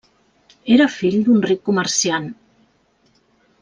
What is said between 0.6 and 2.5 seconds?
Era fill d'un ric comerciant.